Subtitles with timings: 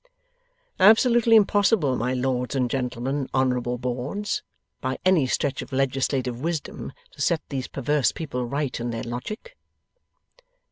[0.79, 4.41] Absolutely impossible my Lords and Gentlemen and Honourable Boards,
[4.79, 9.55] by any stretch of legislative wisdom to set these perverse people right in their logic?